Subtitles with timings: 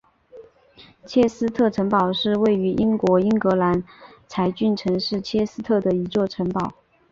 [1.05, 3.83] 切斯特城堡是位于英国英格兰
[4.27, 6.73] 柴郡城市切斯特的一座城堡。